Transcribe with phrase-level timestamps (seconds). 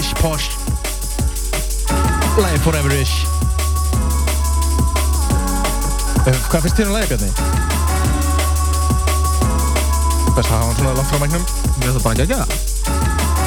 [0.00, 0.48] uh, Pish Posh
[2.40, 3.26] Læði Forever-ish
[6.24, 7.30] uh, Hvað finnst þér um læði, Bjarni?
[10.30, 11.44] Best að hafa hann svona langt frá mæknum.
[11.44, 12.50] Mér finnst það bara ekki að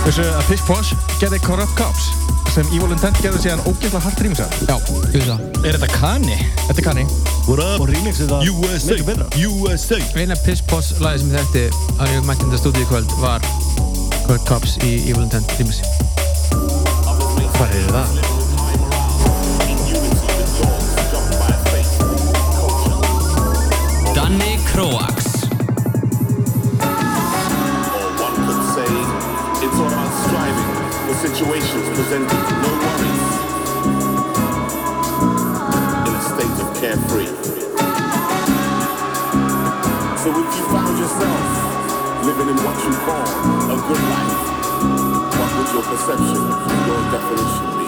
[0.04, 0.92] Þessu að Pish Posh
[1.22, 2.12] gerði Corrupt Cops
[2.54, 5.40] sem Evil Intent gerði síðan ógeðslega hart rýmsa Já, ég veist það.
[5.64, 6.38] Er þetta Kani?
[6.68, 7.06] Þetta er kanni
[7.48, 7.82] What up?
[7.82, 9.00] Og remixið var USA.
[9.48, 11.66] USA Eina Piss Poss lagi sem ég þekkti
[11.98, 13.52] að ég mætti þetta stúdíu í kvöld var
[14.28, 15.82] Kurt Cops í Evil Intent remix
[17.74, 18.06] Hvað?
[24.14, 25.50] Danny Kroax
[27.98, 28.86] Or one could say
[29.66, 30.70] it's all about striving
[31.02, 33.26] for situations presenting no worries
[36.06, 37.34] in a state of carefree.
[40.22, 41.46] So if you found yourself
[42.22, 43.26] living in what you call
[43.66, 44.53] a good life,
[45.58, 46.42] would your perception,
[46.88, 47.83] your definition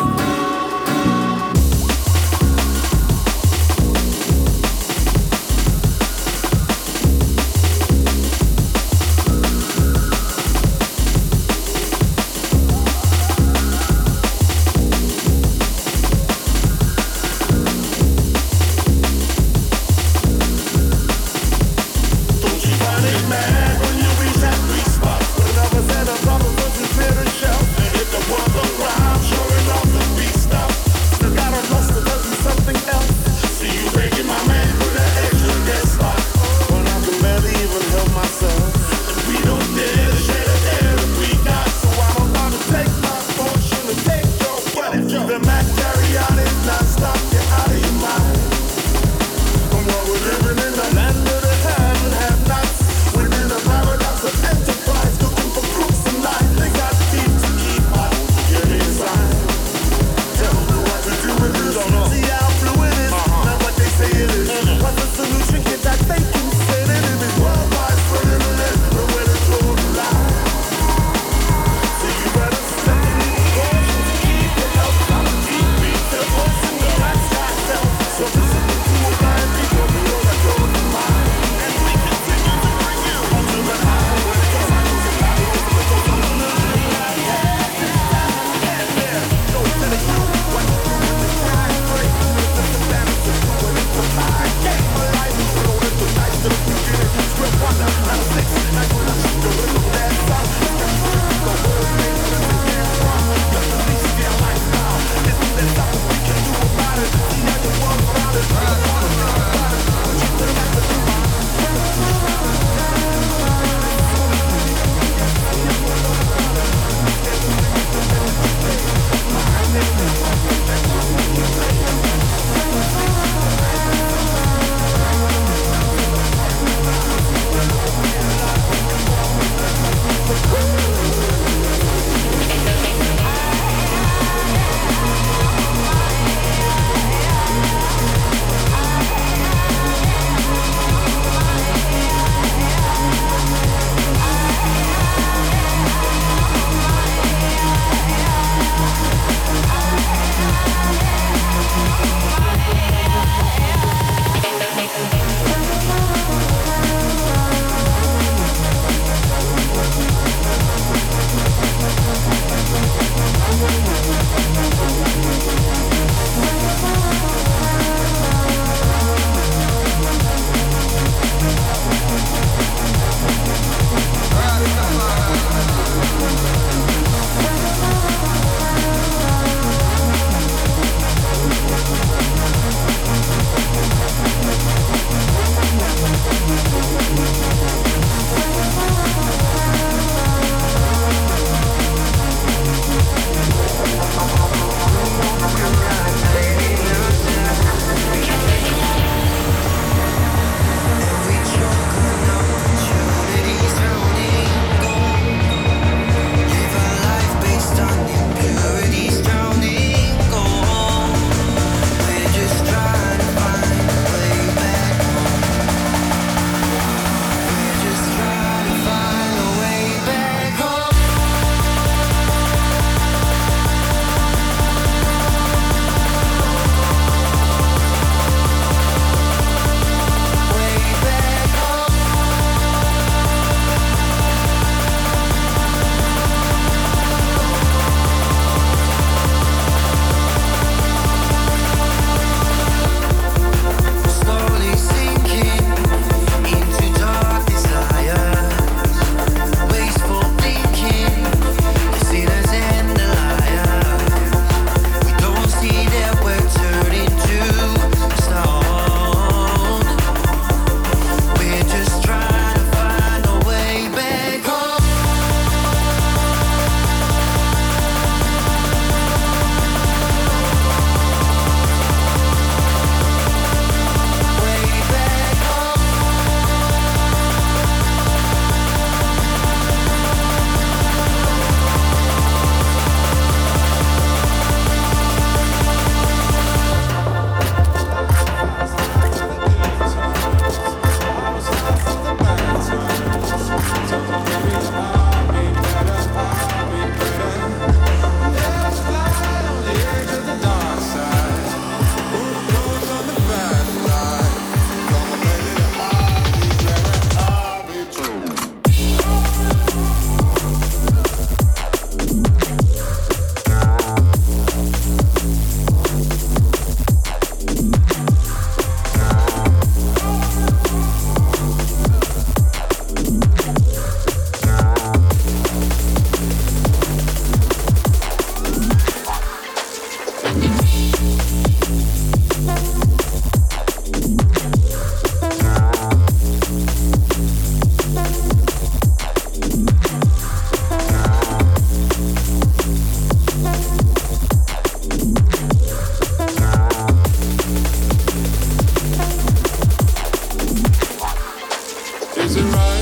[352.36, 352.75] to.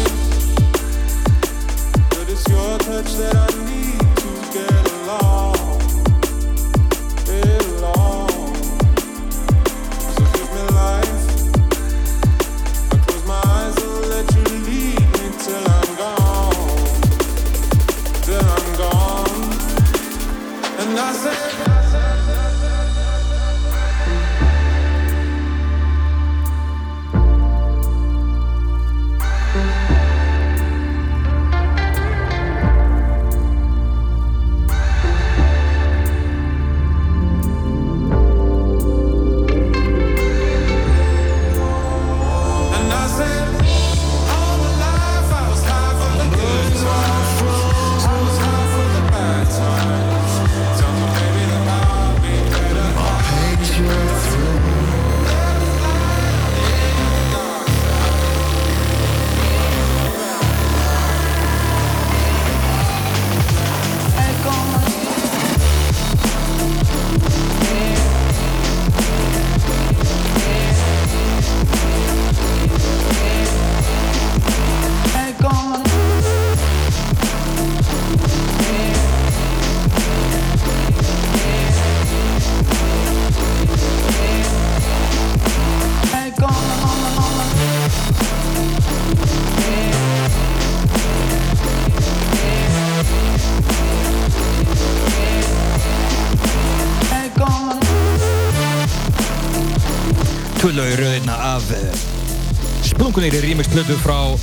[103.53, 104.33] Remix-plötu frá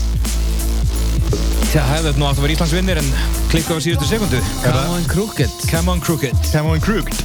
[1.71, 3.09] Það hefði nú átt að vera Íslands vinnir en
[3.51, 4.39] klikku á síðustu sekundu.
[4.63, 5.55] Come on Crooked.
[5.71, 6.35] Come on Crooked.
[6.51, 7.19] Camo and Crooked.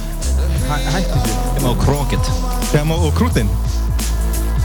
[0.66, 2.30] Hættu þessu Come on Crooked.
[2.72, 3.50] Camo og Krútin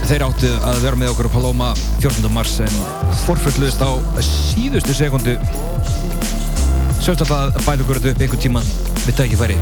[0.08, 1.68] Þeir áttu að vera með okkur á Paloma
[2.02, 2.26] 14.
[2.34, 2.80] mars en
[3.22, 3.90] forfulluðist á
[4.26, 5.36] síðustu sekundu.
[7.02, 8.74] Alltaf að bæla okkur þetta upp einhvern tíman
[9.04, 9.60] við tækifæri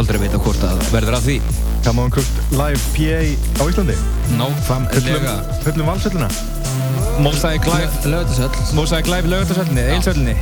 [0.00, 3.20] Aldrei veit að hvort að verður að því Camo and Crooked live PA
[3.60, 3.96] á Íslandi.
[4.38, 5.34] Nákvæmlega
[5.64, 6.28] Fullum valsölluna
[7.18, 7.90] Mosaic Live.
[8.04, 10.36] Lögðarsöll Mosaic Live lögatarsöllinni, eilsöllinni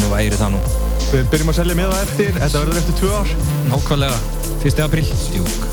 [0.00, 0.62] Nú væri það nú.
[1.10, 3.34] Við byrjum að selja með það eftir Þetta verður eftir tvö ár.
[3.74, 4.22] Nákvæmlega.
[4.64, 4.82] 1.
[4.86, 5.69] apríl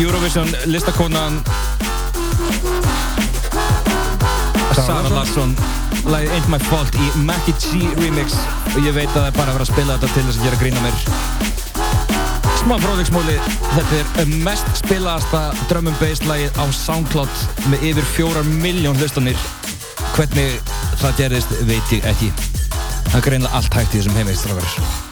[0.00, 1.42] Eurovision listakonan
[4.74, 5.52] Sara Larsson.
[6.08, 8.36] Lagið Ain't My Fault í Mackie G remix.
[8.72, 10.46] Og ég veit að það er bara að vera að spila þetta til þess að
[10.46, 10.96] gera grína mér.
[12.62, 13.36] Smá fróðleiksmóli.
[13.74, 19.46] Þetta er mest spilaðasta drum and bass lagið á Soundcloud með yfir fjórar miljón hlustanir.
[20.16, 22.32] Hvernig það gerðist veit ég ekki.
[23.10, 25.09] Það er greinlega allt hægt í þessum heimveistrákar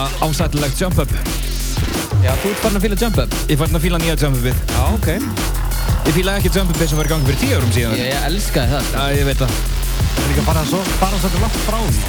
[0.00, 1.10] Nútíma ásættilegt jump up.
[2.24, 3.34] Já, þú ert farin að fýla jump up.
[3.50, 4.60] Ég fann að fíla nýja jump upið.
[4.70, 5.08] Já, ok.
[6.06, 7.96] Ég fíla ekki jump upið sem var í gangi fyrir tíu árum síðan.
[7.98, 8.88] Ég, ég elskaði það.
[8.94, 9.52] Já, ég veit það.
[10.14, 12.04] Það er ekki bara svo, bara svolítið langt frá því.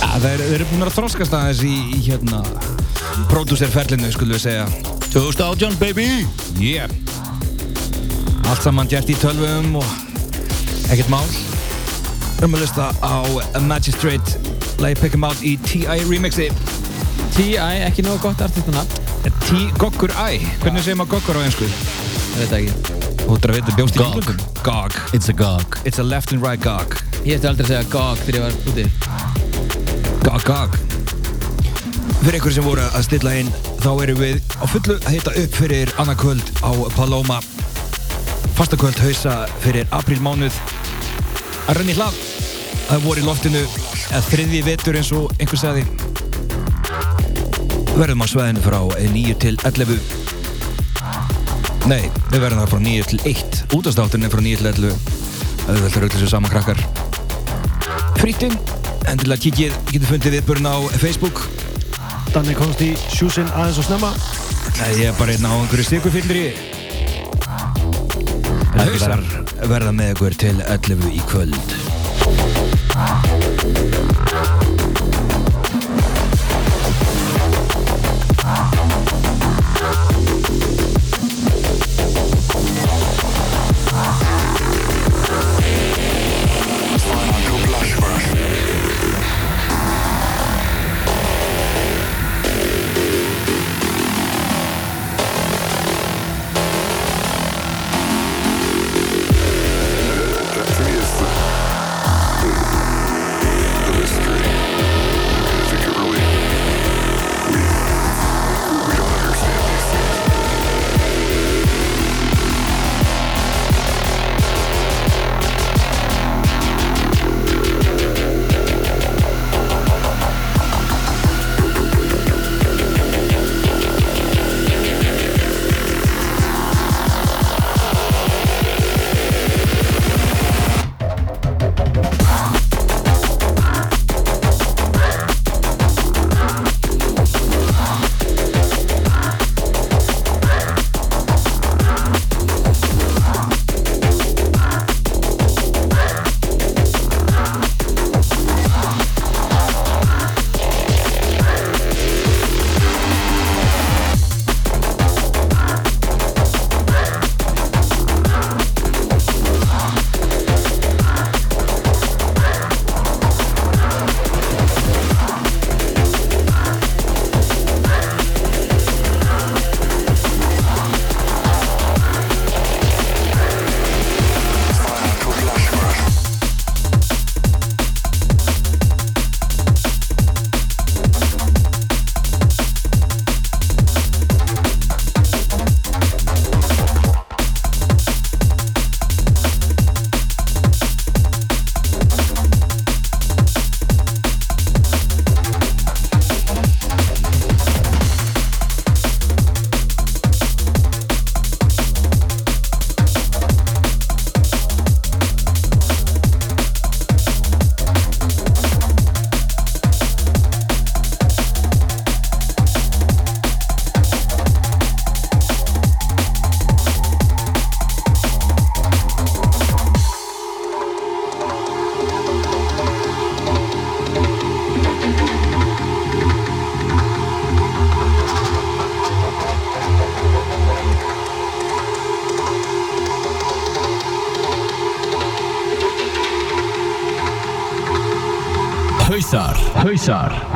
[0.00, 2.42] Já, er, þeir eru búin að þroskast aðeins í, í hérna,
[3.30, 4.66] pródúserferlinu, skulum við segja.
[5.12, 6.08] 2018, baby!
[6.58, 6.90] Yeah!
[8.50, 9.94] Allt saman gert í tölvum og
[10.90, 11.22] ekkert mál.
[12.40, 13.22] Lusta á
[13.60, 14.40] Magistrate,
[14.80, 16.00] lagi Pick 'em Out í T.I.
[16.08, 16.50] remixi.
[17.40, 17.56] T.I.
[17.86, 18.82] ekki nógu gott artistunna.
[19.24, 19.54] T.
[19.80, 20.42] Goggur I.
[20.60, 21.64] Hvernig segir maður Goggur á einsku?
[21.64, 22.96] Ég veit ekki.
[23.22, 24.18] Þú ættir að veit, bjóst í Gog.
[24.18, 24.42] Englundum.
[24.66, 24.96] Gog.
[25.16, 25.78] It's a gog.
[25.88, 26.98] It's a left and right gog.
[27.24, 28.84] Ég ætti aldrei að segja GOG þegar ég var úti.
[30.26, 30.76] Gog, gog.
[32.18, 33.48] Fyrir ykkur sem voru að stilla inn,
[33.80, 37.40] þá erum við á fullu að hitta upp fyrir annað kvöld á Paloma.
[38.60, 40.60] Fastakvöld hausa fyrir aprílmánuð.
[41.70, 42.20] Að renni hlað.
[42.90, 43.66] Það voru í loftinu,
[44.10, 45.88] eða þriðji vetur eins og einhver sagði.
[48.00, 49.98] Verðum á sveðinu frá 9 til 11.
[51.90, 53.58] Nei, við verðum það frá 9 til 1.
[53.76, 54.94] Útastátturinn er frá 9 til 11.
[55.66, 56.80] Það er öllu þessu saman krakkar.
[58.16, 58.56] Frýttin,
[59.04, 61.44] endilega kikið, getur fundið viðbörn á Facebook.
[62.32, 64.14] Danni komst í sjúsin aðeins og snemma.
[64.78, 66.46] Nei, ég er bara einn á einhverju stikufyllri.
[68.80, 69.20] Hausar
[69.68, 71.68] verða með ykkur til 11 í kvöld.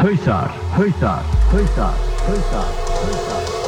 [0.04, 1.94] Hausar, hausar, hausar,
[2.26, 2.68] hausar,
[3.00, 3.64] hausar,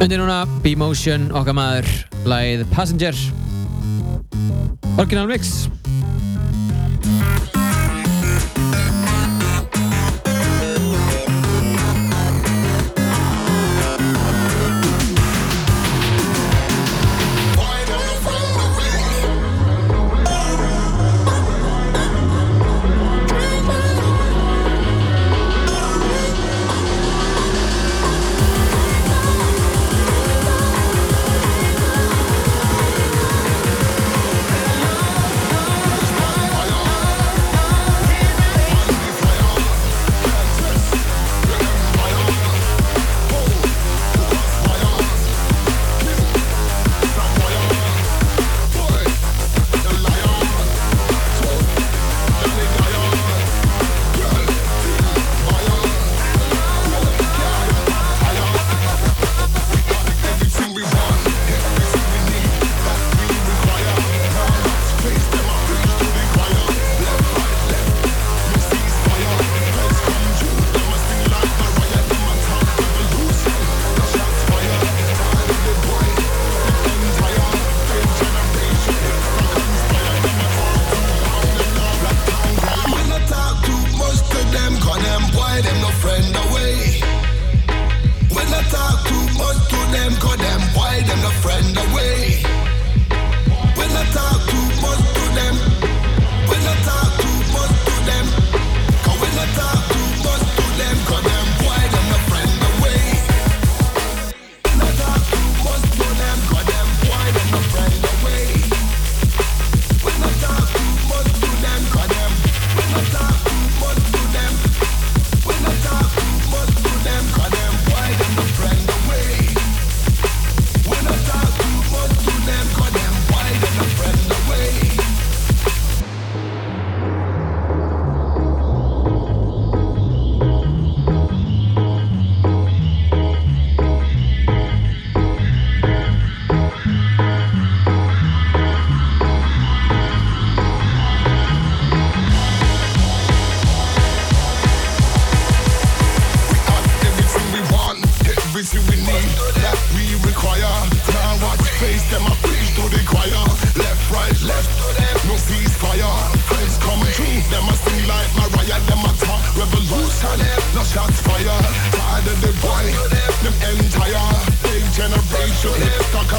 [0.04, 1.86] Undir núna B-Motion, okkar maður,
[2.28, 3.16] lagið Passenger.
[5.00, 5.64] Original mix.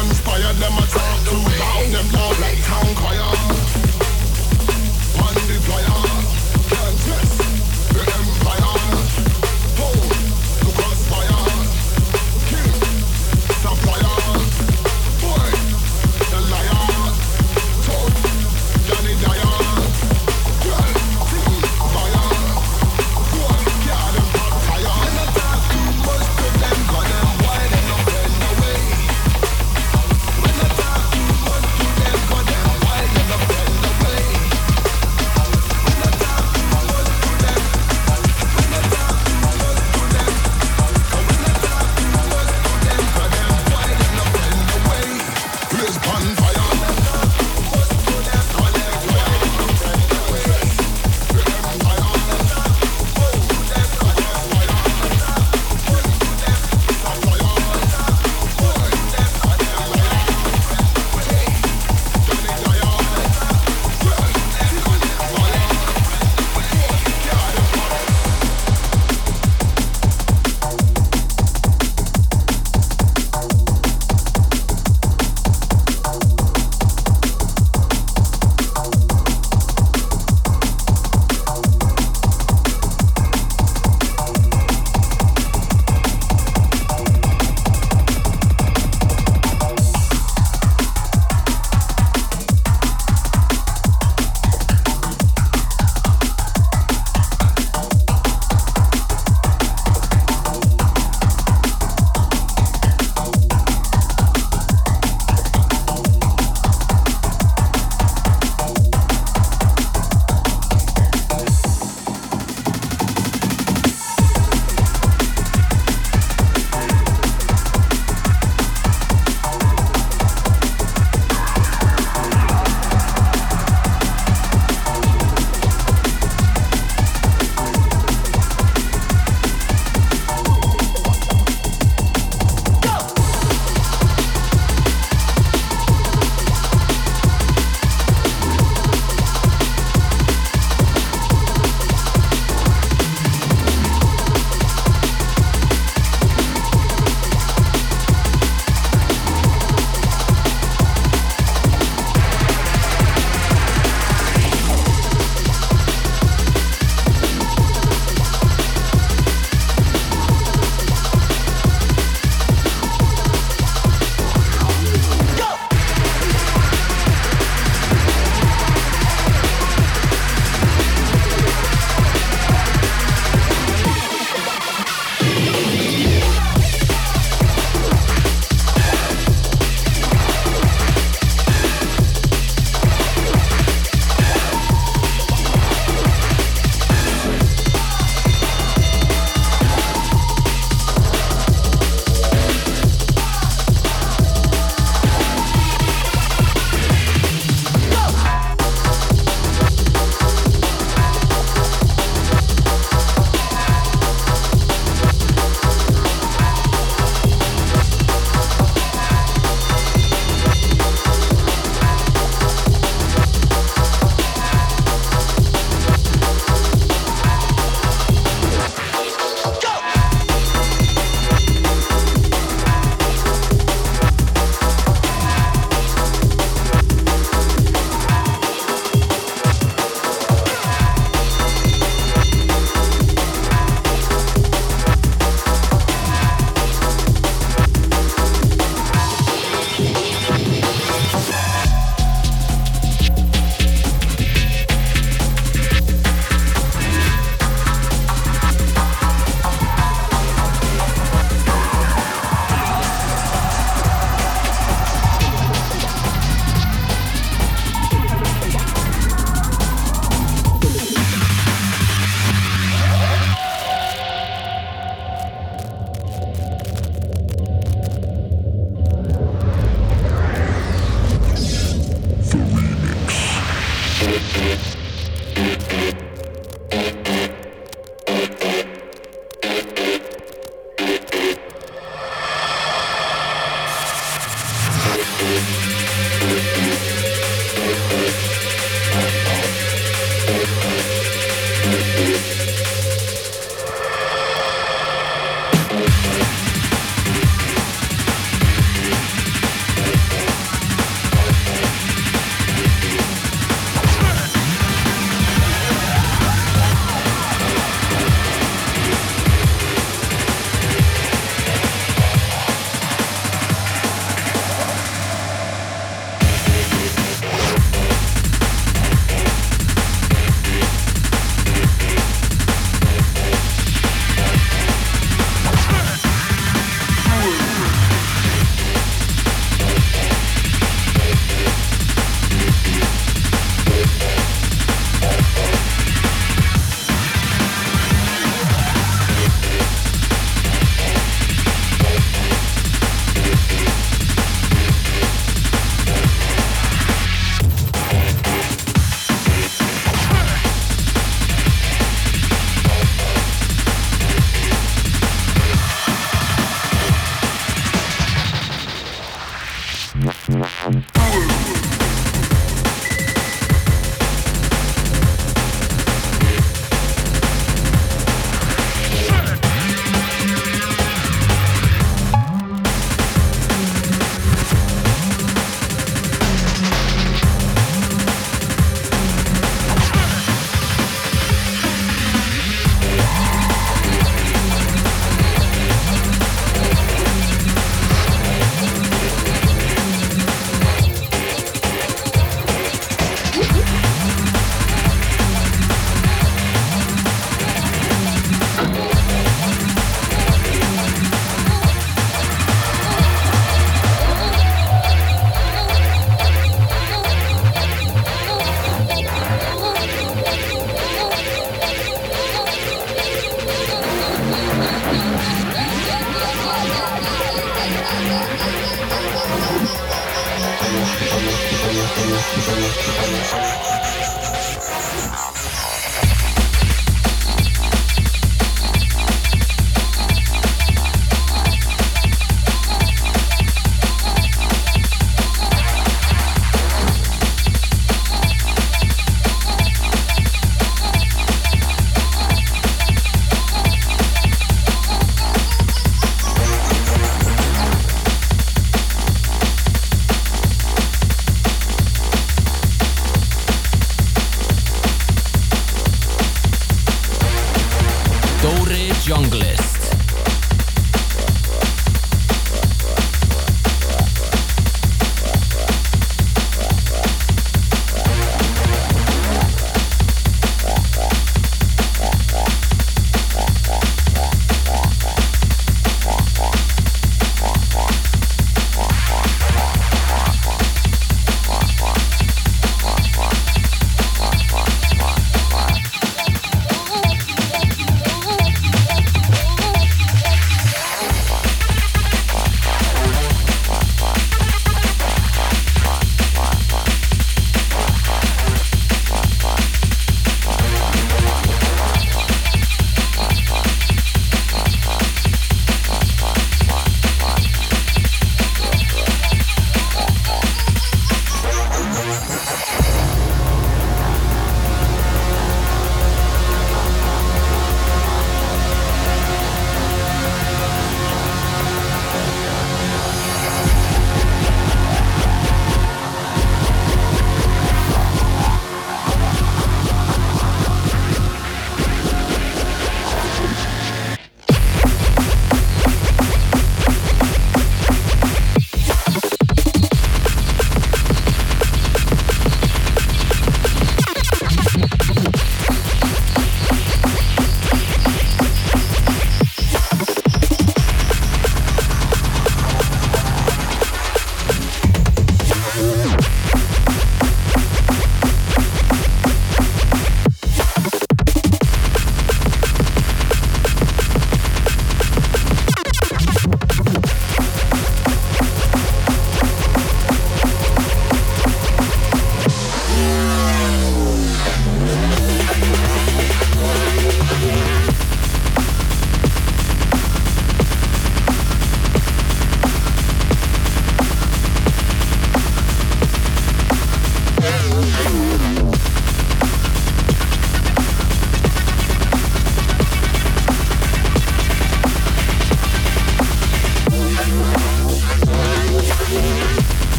[0.00, 0.93] conspired, them a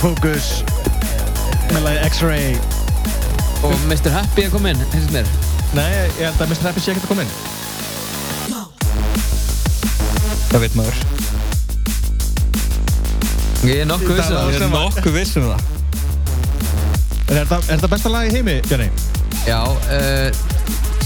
[0.00, 0.62] Subfocus
[1.74, 2.54] með lagi X-Ray
[3.68, 4.08] Og Mr.
[4.14, 5.26] Happy er kominn, heyrðist mér.
[5.76, 6.64] Nei, ég held að Mr.
[6.70, 7.34] Happy sé ekkert að koma inn.
[10.46, 10.96] Það veit maður.
[13.68, 14.48] Ég er nokkuð viss um það.
[14.54, 15.60] Ég er nokkuð viss um það.
[17.28, 18.88] En er þetta, þetta besta lag í heimi, Bjarni?
[19.44, 20.28] Já, uh,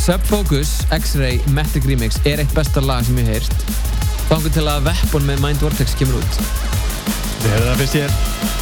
[0.06, 3.58] Subfocus X-Ray Matic Remix er eitt besta lag sem ég heyrst.
[4.30, 6.44] Þangur til að Weapon með Mind Vortex kemur út.
[7.42, 8.53] Það fyrst ég.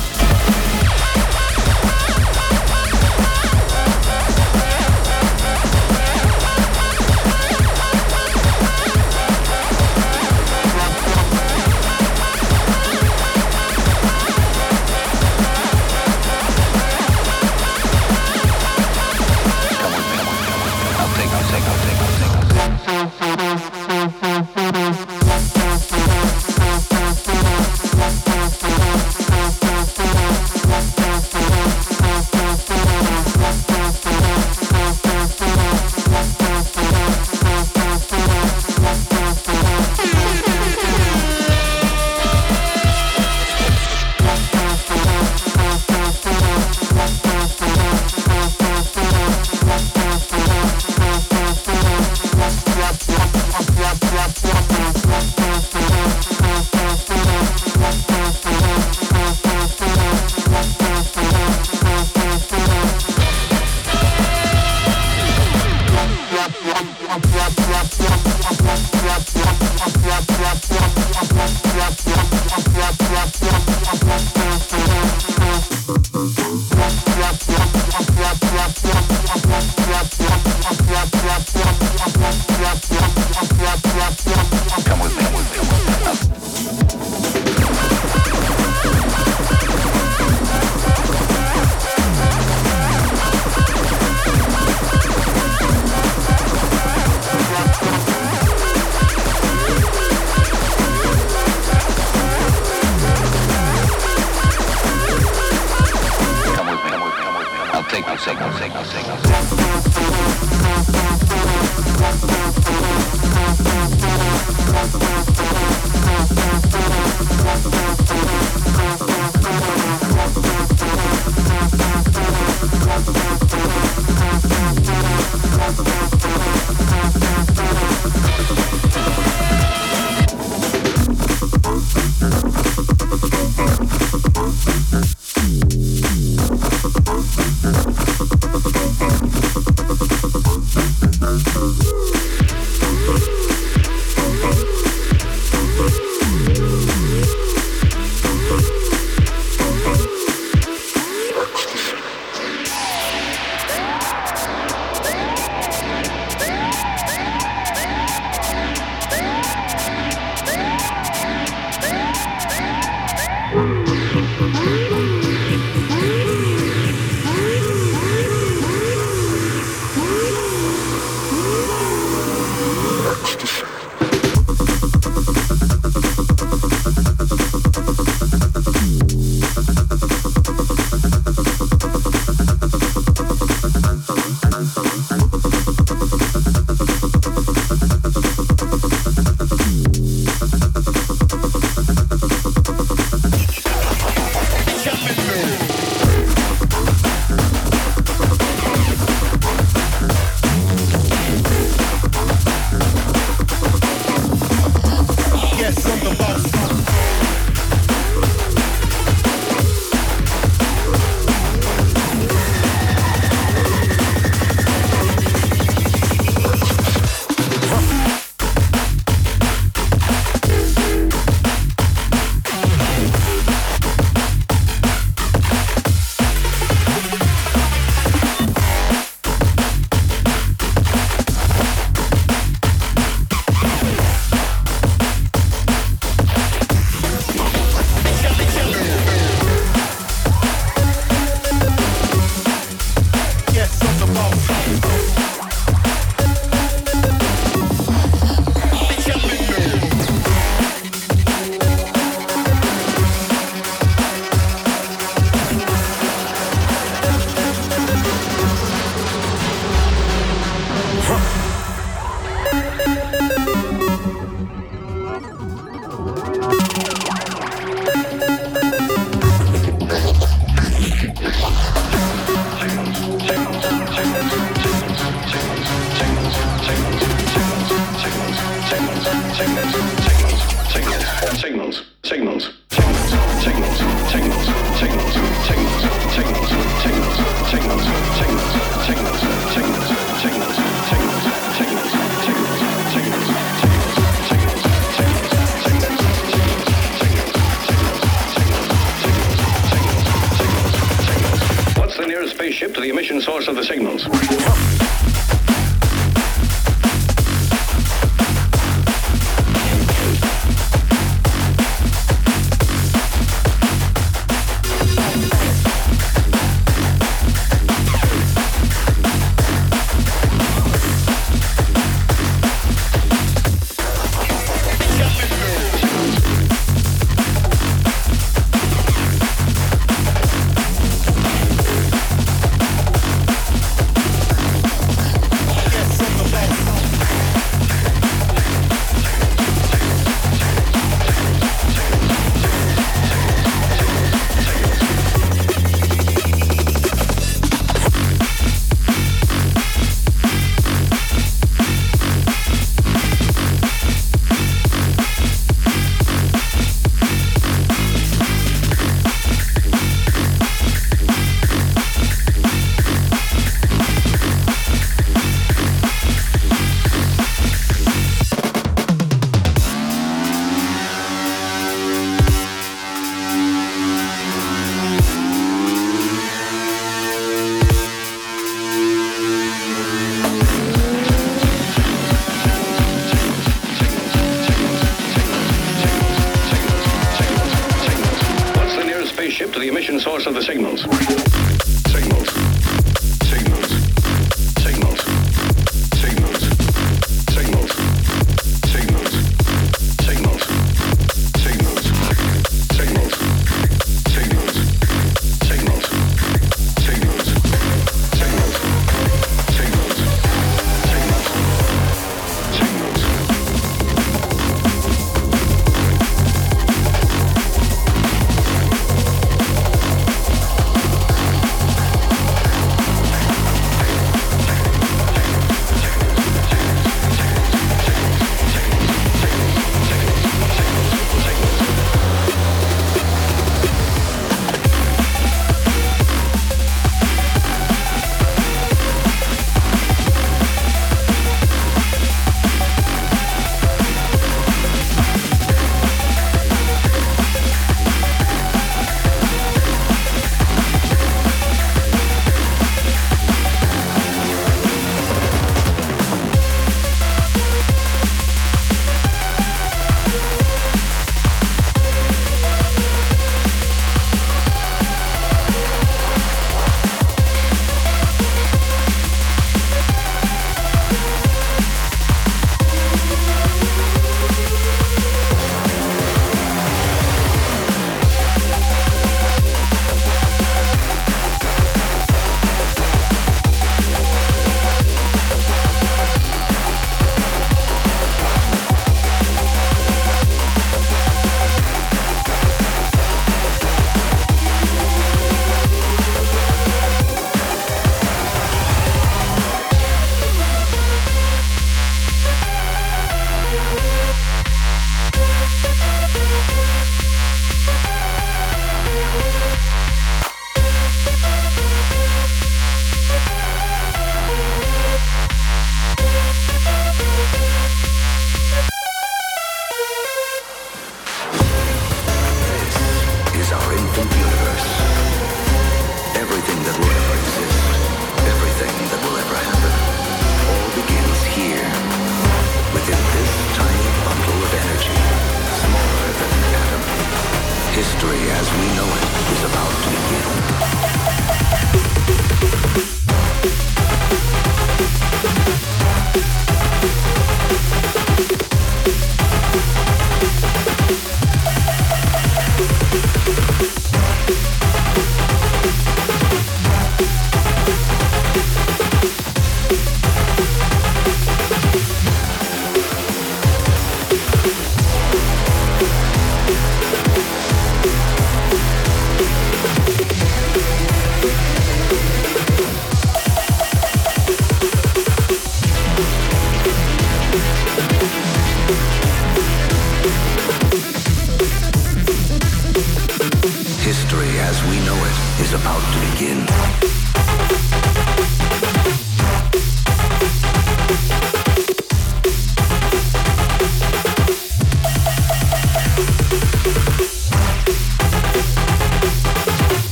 [303.53, 304.32] Of the signals?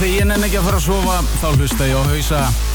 [0.00, 2.69] Þegar ég nenni ekki að fara að sofa þá hlusta ég á hausa.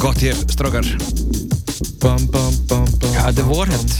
[0.00, 0.36] Og gott hér.
[2.00, 3.90] Já, þetta er Warhead.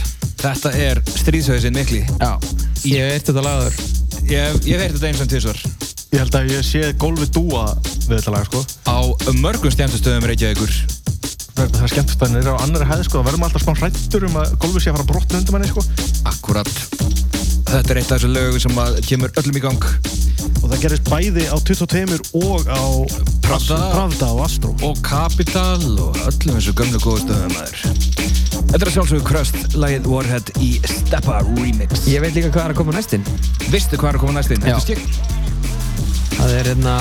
[0.40, 2.00] Þetta er stríðshauðsinn mikli.
[2.16, 2.38] Já.
[2.88, 3.76] Ég hef eitt þetta lagaður.
[4.30, 5.58] Ég, ég hef heyrt þetta eins og tvisvar.
[6.10, 7.66] Ég held að ég sé gólfið dúa
[8.06, 8.62] við þetta lag, sko.
[8.88, 8.98] Á
[9.42, 10.72] mörgum stjæmstöðum Reykjavíkur.
[11.58, 13.20] Það það er skemmt að það er á annari hæði, sko.
[13.20, 15.68] Það verður maður alltaf smá hrættur um að gólfið sé að fara brotna undir manni,
[15.74, 15.84] sko.
[16.32, 16.72] Akkurat.
[17.70, 19.90] Þetta er eitt af þessu lögum sem kemur öllum í gang.
[20.62, 22.82] Og það gerist bæði á 22 og á
[23.50, 23.76] Pravda.
[23.90, 24.70] Pravda og Astro.
[24.86, 27.80] Og Capital og öllum þessu gömlu góðu stöðum maður.
[28.70, 32.04] Þetta er að sjálfsögðu Crust, lagið Warhead í Steppa Remix.
[32.06, 33.26] Ég veit líka hvað er að koma næstinn.
[33.72, 34.62] Vistu hvað er að koma næstinn?
[34.62, 34.76] Já.
[34.78, 35.02] Þetta skikk.
[36.36, 36.94] Það er hérna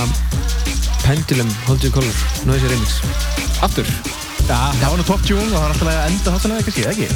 [1.05, 2.97] Pendulum, Hold Your Color, Noisy Remix.
[3.69, 3.93] Aftur.
[4.49, 6.89] Já, það var nú top tune og það er alltaf að enda þáttan eða kannski,
[6.89, 7.07] ekki?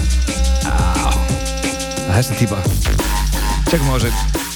[1.97, 2.65] Það er þessi típa.
[3.65, 4.53] Tjekkum á þessu.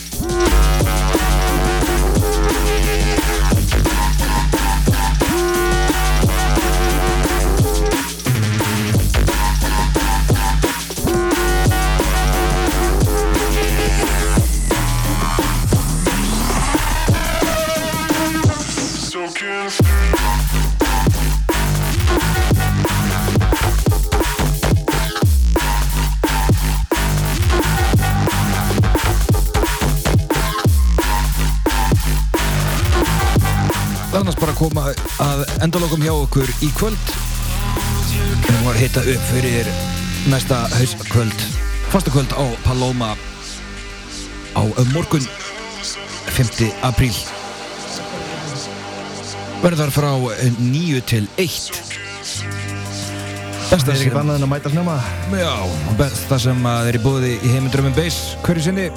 [34.67, 34.89] Koma
[35.23, 37.11] að endalokum hjá okkur í kvöld.
[38.11, 39.69] Við erum að hitta upp fyrir
[40.27, 41.43] næsta hauskvöld,
[41.93, 43.13] fasta kvöld á Paloma
[44.57, 44.61] á
[44.91, 45.23] morgun
[46.35, 46.67] 5.
[46.83, 47.15] apríl.
[49.63, 50.09] Verður þar frá
[50.59, 51.83] 9 til 1.
[53.67, 54.97] Það er ekki bannað en að mæta snemma.
[55.31, 55.53] Já,
[55.99, 58.89] besta sem að er í búði í heimindrömmin Base hverju sinni.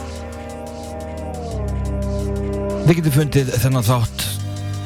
[2.89, 4.20] Þið getur fundið þennan þátt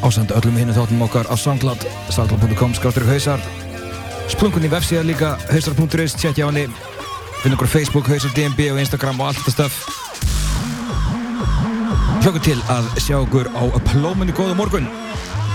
[0.05, 3.40] ásand öllum hinnu þáttum okkar á soundcloud soundcloud.com skráttur hausar
[4.32, 6.68] splungun í vefsíða líka hausar.is tjekkja á henni.
[7.43, 9.82] Finn okkur Facebook, hausar DMB og Instagram og allt þetta stöf
[12.24, 13.62] hljóku til að sjá okkur á
[13.93, 14.89] plóminni góða morgun.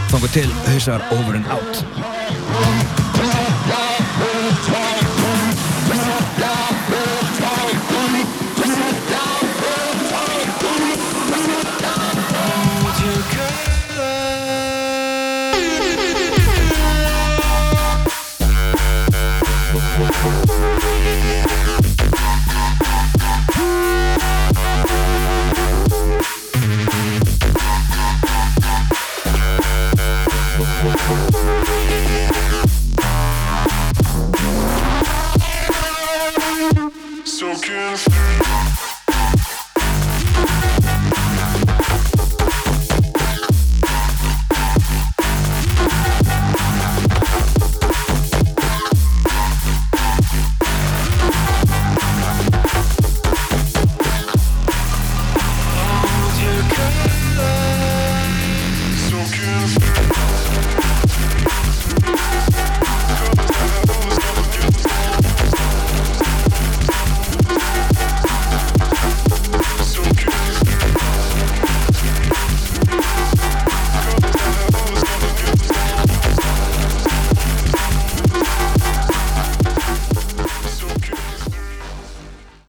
[0.10, 2.89] Fangu til hausar over and out